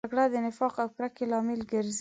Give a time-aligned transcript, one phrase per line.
[0.07, 1.89] جګړه د نفاق او کرکې لامل ګرځي